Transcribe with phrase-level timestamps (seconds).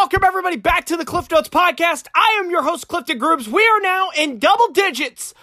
[0.00, 2.06] welcome everybody back to the Cliff Notes podcast.
[2.14, 3.46] I am your host, Clifton Groups.
[3.46, 5.34] We are now in double digits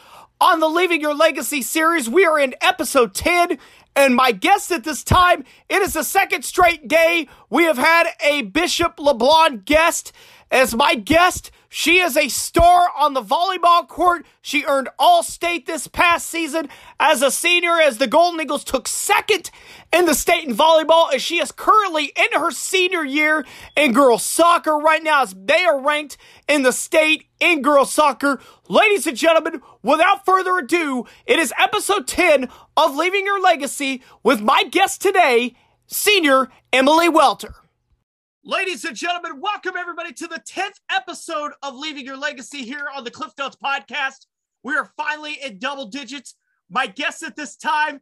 [0.41, 2.09] on the Leaving Your Legacy series.
[2.09, 3.59] We are in episode 10,
[3.95, 8.07] and my guest at this time, it is the second straight day we have had
[8.19, 10.11] a Bishop LeBlond guest.
[10.49, 14.25] As my guest, she is a star on the volleyball court.
[14.41, 16.69] She earned All State this past season
[16.99, 19.51] as a senior, as the Golden Eagles took second
[19.91, 23.45] in the state in volleyball, as she is currently in her senior year
[23.75, 28.39] in girls soccer right now, as they are ranked in the state in girls soccer.
[28.69, 34.41] Ladies and gentlemen, without further ado, it is episode 10 of Leaving Your Legacy with
[34.41, 35.55] my guest today,
[35.87, 37.55] senior Emily Welter.
[38.49, 43.03] Ladies and gentlemen, welcome everybody to the 10th episode of Leaving Your Legacy here on
[43.03, 44.25] the Cliff Notes podcast.
[44.63, 46.35] We are finally in double digits.
[46.69, 47.99] My guest at this time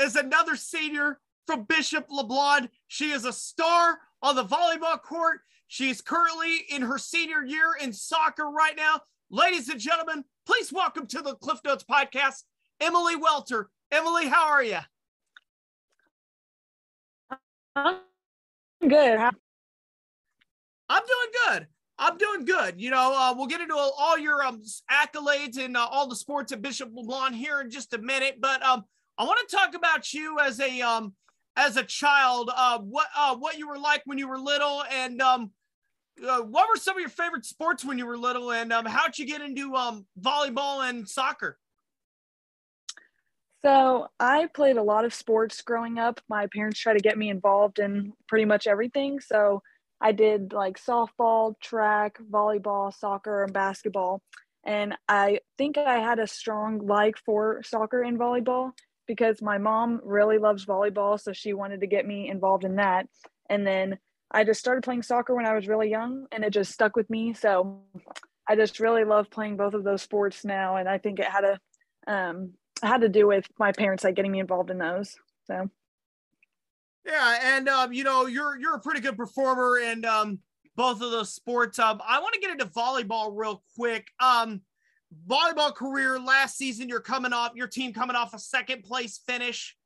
[0.00, 2.70] is another senior from Bishop LeBlond.
[2.88, 5.40] She is a star on the volleyball court.
[5.66, 9.02] She is currently in her senior year in soccer right now.
[9.30, 12.44] Ladies and gentlemen, please welcome to the Cliff Notes podcast,
[12.80, 13.68] Emily Welter.
[13.90, 14.78] Emily, how are you?
[17.76, 17.98] I'm
[18.80, 19.32] good.
[20.92, 21.66] I'm doing good.
[21.98, 22.80] I'm doing good.
[22.80, 26.52] You know, uh, we'll get into all your um, accolades and uh, all the sports
[26.52, 28.38] at Bishop LeBlond here in just a minute.
[28.40, 28.84] But um,
[29.16, 31.14] I want to talk about you as a um,
[31.56, 32.50] as a child.
[32.54, 35.50] Uh, what uh, what you were like when you were little, and um,
[36.28, 39.18] uh, what were some of your favorite sports when you were little, and um, how'd
[39.18, 41.58] you get into um, volleyball and soccer?
[43.62, 46.20] So I played a lot of sports growing up.
[46.28, 49.20] My parents tried to get me involved in pretty much everything.
[49.20, 49.62] So
[50.02, 54.20] I did like softball, track, volleyball, soccer, and basketball.
[54.64, 58.72] And I think I had a strong like for soccer and volleyball
[59.06, 61.20] because my mom really loves volleyball.
[61.20, 63.06] So she wanted to get me involved in that.
[63.48, 63.98] And then
[64.30, 67.08] I just started playing soccer when I was really young and it just stuck with
[67.08, 67.32] me.
[67.32, 67.82] So
[68.48, 70.76] I just really love playing both of those sports now.
[70.76, 74.32] And I think it had a, um, had to do with my parents like getting
[74.32, 75.16] me involved in those.
[75.46, 75.70] So
[77.04, 80.38] yeah, and um, you know, you're you're a pretty good performer in um
[80.76, 81.78] both of those sports.
[81.78, 84.08] Um, I want to get into volleyball real quick.
[84.20, 84.62] Um,
[85.28, 89.76] volleyball career last season, you're coming off your team coming off a second place finish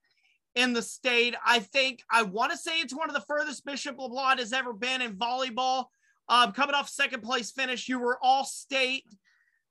[0.54, 1.34] in the state.
[1.44, 4.72] I think I want to say it's one of the furthest Bishop LeBlond has ever
[4.72, 5.86] been in volleyball.
[6.28, 9.04] Um, coming off second place finish, you were all state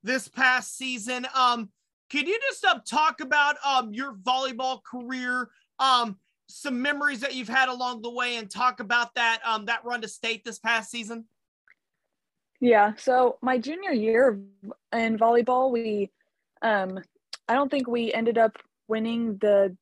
[0.03, 1.27] this past season.
[1.35, 1.69] Um,
[2.09, 5.49] can you just um, talk about um, your volleyball career?
[5.79, 6.17] Um,
[6.47, 10.01] some memories that you've had along the way and talk about that um, that run
[10.01, 11.25] to state this past season?
[12.59, 14.39] Yeah, so my junior year
[14.93, 16.11] in volleyball, we
[16.61, 16.99] um
[17.47, 18.57] I don't think we ended up
[18.87, 19.75] winning the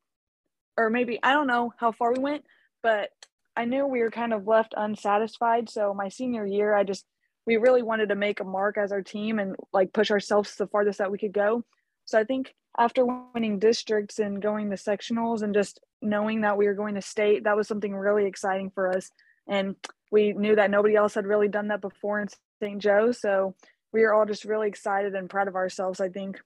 [0.76, 2.44] or maybe I don't know how far we went,
[2.82, 3.10] but
[3.56, 5.70] I knew we were kind of left unsatisfied.
[5.70, 7.04] So my senior year, I just
[7.46, 10.66] we really wanted to make a mark as our team and like push ourselves the
[10.66, 11.64] farthest that we could go.
[12.06, 13.04] So I think after
[13.34, 17.44] winning districts and going to sectionals and just knowing that we were going to state,
[17.44, 19.10] that was something really exciting for us.
[19.46, 19.76] And
[20.10, 22.28] we knew that nobody else had really done that before in
[22.60, 22.80] St.
[22.80, 23.12] Joe.
[23.12, 23.54] So
[23.92, 26.40] we are all just really excited and proud of ourselves, I think.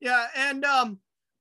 [0.00, 0.26] Yeah.
[0.36, 0.98] And um,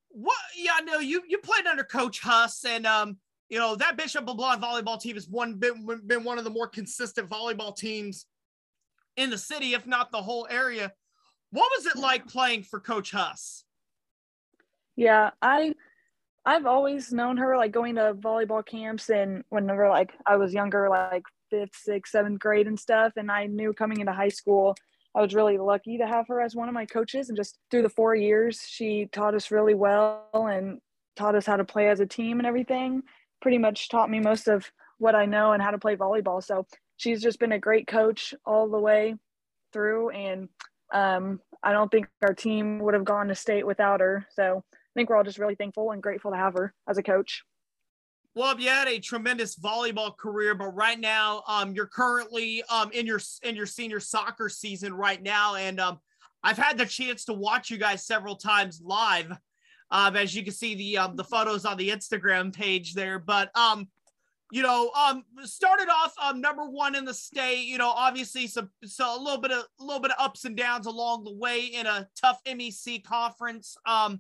[0.10, 3.18] what, yeah, no, you, you played under Coach Huss and, um,
[3.50, 6.68] you know, that Bishop LeBlond volleyball team has one been, been one of the more
[6.68, 8.26] consistent volleyball teams
[9.18, 10.94] in the city, if not the whole area.
[11.52, 13.66] What was it like playing for Coach Huss?
[14.96, 15.74] Yeah, I
[16.46, 20.90] I've always known her like going to volleyball camps and whenever like I was younger,
[20.90, 23.14] like fifth, sixth, seventh grade and stuff.
[23.16, 24.76] And I knew coming into high school,
[25.14, 27.30] I was really lucky to have her as one of my coaches.
[27.30, 30.80] And just through the four years, she taught us really well and
[31.16, 33.04] taught us how to play as a team and everything.
[33.42, 36.44] Pretty much taught me most of what I know and how to play volleyball.
[36.44, 36.66] So
[36.98, 39.16] she's just been a great coach all the way
[39.74, 40.12] through.
[40.12, 40.48] And
[40.92, 44.26] um, I don't think our team would have gone to state without her.
[44.32, 47.04] So I think we're all just really thankful and grateful to have her as a
[47.04, 47.44] coach.
[48.34, 53.06] Well, you had a tremendous volleyball career, but right now, um, you're currently um in
[53.06, 56.00] your in your senior soccer season right now, and um,
[56.42, 59.32] I've had the chance to watch you guys several times live.
[59.92, 63.56] Um, as you can see the um, the photos on the Instagram page there, but
[63.58, 63.90] um,
[64.52, 67.66] you know, um, started off um number one in the state.
[67.66, 70.56] You know, obviously some so a little bit of a little bit of ups and
[70.56, 73.78] downs along the way in a tough MEC conference.
[73.86, 74.20] Um,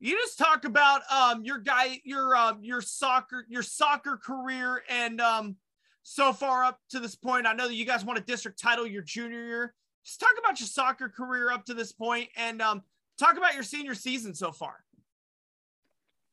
[0.00, 5.20] you just talk about um your guy your um your soccer your soccer career and
[5.20, 5.56] um
[6.02, 7.46] so far up to this point.
[7.46, 9.74] I know that you guys won a district title your junior year.
[10.04, 12.82] Just talk about your soccer career up to this point and um
[13.18, 14.84] talk about your senior season so far.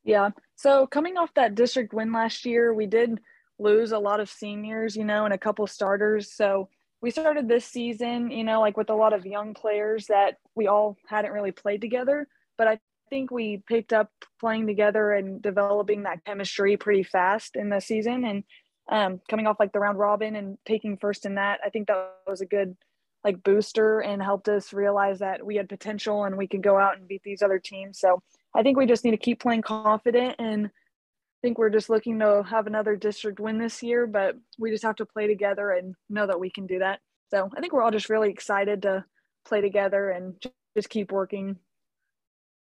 [0.03, 0.29] Yeah.
[0.55, 3.19] So coming off that district win last year, we did
[3.59, 6.31] lose a lot of seniors, you know, and a couple starters.
[6.31, 6.69] So
[7.01, 10.67] we started this season, you know, like with a lot of young players that we
[10.67, 12.27] all hadn't really played together.
[12.57, 14.09] But I think we picked up
[14.39, 18.23] playing together and developing that chemistry pretty fast in the season.
[18.25, 18.43] And
[18.89, 22.13] um, coming off like the round robin and taking first in that, I think that
[22.27, 22.75] was a good
[23.23, 26.97] like booster and helped us realize that we had potential and we could go out
[26.97, 27.99] and beat these other teams.
[27.99, 28.21] So
[28.55, 32.19] I think we just need to keep playing confident and I think we're just looking
[32.19, 35.95] to have another district win this year, but we just have to play together and
[36.07, 36.99] know that we can do that.
[37.31, 39.05] So I think we're all just really excited to
[39.45, 40.35] play together and
[40.75, 41.57] just keep working.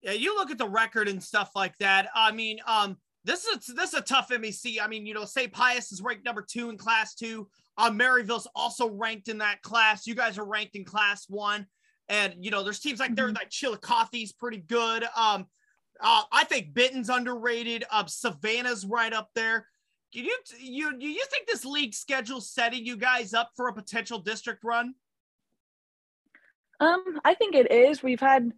[0.01, 2.09] Yeah, you look at the record and stuff like that.
[2.15, 4.81] I mean, um, this is this is a tough MEC.
[4.81, 5.53] I mean, you know, St.
[5.53, 7.49] Pius is ranked number two in class two.
[7.77, 10.07] Uh, Maryville's also ranked in that class.
[10.07, 11.67] You guys are ranked in class one.
[12.09, 13.37] And you know, there's teams like there, mm-hmm.
[13.37, 15.05] like Chillicothe's pretty good.
[15.15, 15.47] Um,
[16.03, 17.85] uh, I think Benton's underrated.
[17.91, 19.67] Uh, Savannah's right up there.
[20.13, 23.73] Do you you do you think this league schedule setting you guys up for a
[23.73, 24.95] potential district run?
[26.81, 28.03] Um, I think it is.
[28.03, 28.53] We've had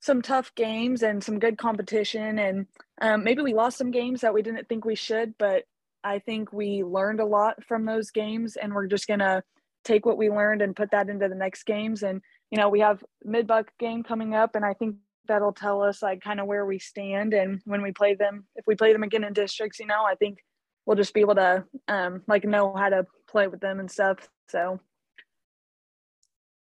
[0.00, 2.66] some tough games and some good competition, and
[3.00, 5.64] um, maybe we lost some games that we didn't think we should, but
[6.02, 9.42] I think we learned a lot from those games, and we're just gonna
[9.84, 12.02] take what we learned and put that into the next games.
[12.02, 12.20] And
[12.50, 14.96] you know, we have Mid-Buch game coming up, and I think
[15.30, 17.32] that'll tell us like kind of where we stand.
[17.34, 20.16] And when we play them, if we play them again in districts, you know, I
[20.16, 20.38] think
[20.84, 24.28] we'll just be able to um, like know how to play with them and stuff.
[24.48, 24.80] So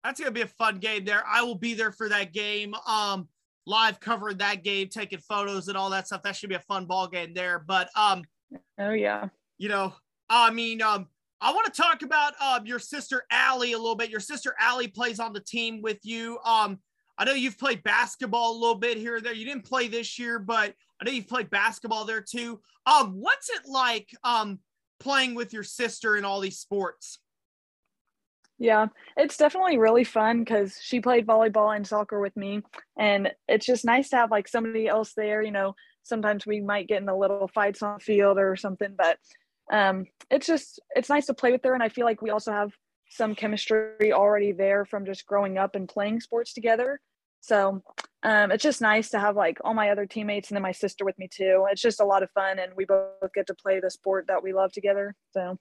[0.03, 1.23] that's gonna be a fun game there.
[1.25, 2.73] I will be there for that game.
[2.87, 3.27] Um,
[3.67, 6.23] live covering that game, taking photos and all that stuff.
[6.23, 7.59] That should be a fun ball game there.
[7.59, 8.23] But um,
[8.79, 9.27] oh yeah,
[9.59, 9.93] you know,
[10.29, 11.07] I mean, um,
[11.41, 14.09] I want to talk about um your sister Allie a little bit.
[14.09, 16.39] Your sister Allie plays on the team with you.
[16.43, 16.79] Um,
[17.17, 19.33] I know you've played basketball a little bit here and there.
[19.33, 22.59] You didn't play this year, but I know you've played basketball there too.
[22.85, 24.59] Um, what's it like um
[24.99, 27.19] playing with your sister in all these sports?
[28.59, 32.61] Yeah, it's definitely really fun because she played volleyball and soccer with me.
[32.97, 35.43] And it's just nice to have like somebody else there.
[35.43, 38.95] You know, sometimes we might get in a little fights on the field or something,
[38.97, 39.19] but
[39.71, 41.73] um, it's just, it's nice to play with her.
[41.73, 42.71] And I feel like we also have
[43.09, 46.99] some chemistry already there from just growing up and playing sports together.
[47.41, 47.81] So
[48.23, 51.05] um, it's just nice to have like all my other teammates and then my sister
[51.05, 51.65] with me too.
[51.71, 54.43] It's just a lot of fun, and we both get to play the sport that
[54.43, 55.15] we love together.
[55.31, 55.57] So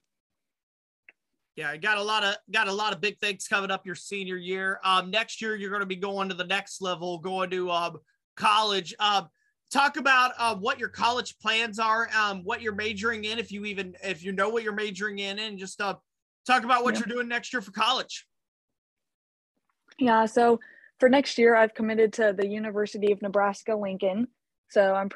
[1.57, 3.95] yeah, I got a lot of got a lot of big things coming up your
[3.95, 4.79] senior year.
[4.85, 7.99] Um, next year you're going to be going to the next level, going to um,
[8.37, 8.95] college.
[8.99, 9.29] Um,
[9.73, 13.65] talk about uh, what your college plans are, um, what you're majoring in, if you
[13.65, 15.95] even if you know what you're majoring in, and just uh,
[16.47, 17.01] talk about what yeah.
[17.01, 18.27] you're doing next year for college.
[19.99, 20.61] Yeah, so
[20.99, 24.29] for next year, I've committed to the University of Nebraska Lincoln.
[24.71, 25.11] So I'm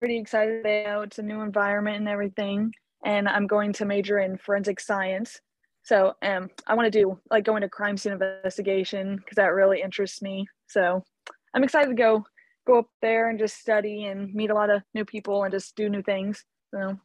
[0.00, 0.64] pretty excited.
[0.64, 2.72] Know it's a new environment and everything
[3.04, 5.40] and I'm going to major in forensic science.
[5.82, 9.82] So um, I want to do like go into crime scene investigation because that really
[9.82, 10.46] interests me.
[10.66, 11.04] So
[11.52, 12.24] I'm excited to go
[12.66, 15.76] go up there and just study and meet a lot of new people and just
[15.76, 16.42] do new things.
[16.74, 16.98] So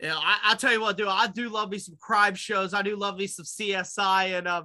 [0.00, 2.72] yeah, I, will tell you what, do I do love me some crime shows.
[2.72, 4.62] I do love me some CSI and uh,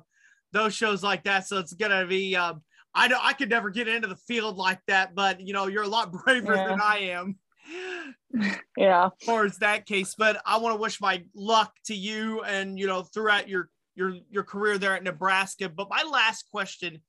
[0.54, 1.48] those shows like that.
[1.48, 2.36] So it's gonna be.
[2.36, 2.62] Um,
[2.96, 5.84] I know I could never get into the field like that, but you know, you're
[5.84, 6.68] a lot braver yeah.
[6.68, 7.38] than I am
[8.78, 12.42] yeah as far as that case but i want to wish my luck to you
[12.44, 17.02] and you know throughout your your your career there at nebraska but my last question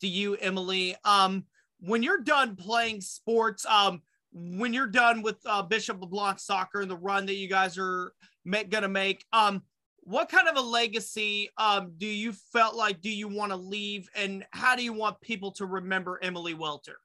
[0.00, 1.44] to you emily um
[1.80, 6.90] when you're done playing sports um when you're done with uh, bishop leblond soccer and
[6.90, 8.12] the run that you guys are
[8.44, 9.62] make, gonna make um
[10.04, 14.08] what kind of a legacy um do you felt like do you want to leave
[14.16, 16.98] and how do you want people to remember emily welter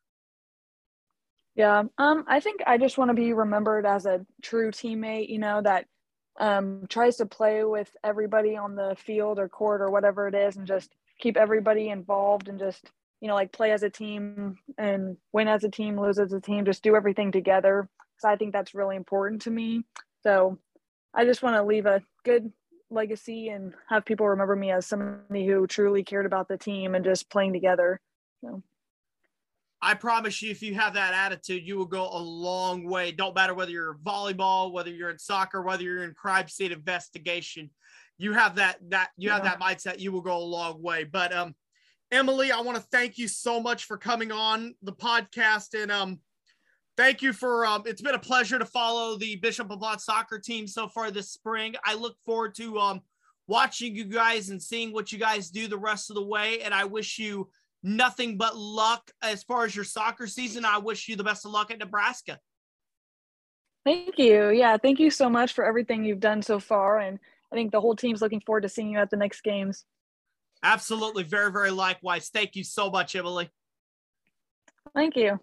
[1.58, 5.40] yeah, um, I think I just want to be remembered as a true teammate, you
[5.40, 5.86] know, that
[6.40, 10.56] um, tries to play with everybody on the field or court or whatever it is
[10.56, 15.18] and just keep everybody involved and just, you know, like play as a team and
[15.34, 17.90] win as a team, lose as a team, just do everything together.
[18.20, 19.84] So I think that's really important to me.
[20.22, 20.60] So
[21.12, 22.52] I just want to leave a good
[22.90, 27.04] legacy and have people remember me as somebody who truly cared about the team and
[27.04, 28.00] just playing together.
[28.42, 28.64] So.
[29.82, 33.12] I promise you, if you have that attitude, you will go a long way.
[33.12, 37.70] Don't matter whether you're volleyball, whether you're in soccer, whether you're in crime scene investigation.
[38.18, 39.36] You have that that you yeah.
[39.36, 40.00] have that mindset.
[40.00, 41.04] You will go a long way.
[41.04, 41.54] But um,
[42.12, 46.20] Emily, I want to thank you so much for coming on the podcast and um,
[46.98, 50.40] thank you for um, it's been a pleasure to follow the Bishop of LeBlond soccer
[50.40, 51.76] team so far this spring.
[51.86, 53.02] I look forward to um
[53.48, 56.62] watching you guys and seeing what you guys do the rest of the way.
[56.62, 57.50] And I wish you
[57.82, 60.66] nothing but luck as far as your soccer season.
[60.66, 62.40] I wish you the best of luck at Nebraska.
[63.86, 64.50] Thank you.
[64.50, 67.00] Yeah, thank you so much for everything you've done so far.
[67.00, 67.20] And
[67.52, 69.86] I think the whole team's looking forward to seeing you at the next games.
[70.62, 71.24] Absolutely.
[71.24, 72.28] Very, very likewise.
[72.28, 73.50] Thank you so much, Emily.
[74.94, 75.40] Thank you.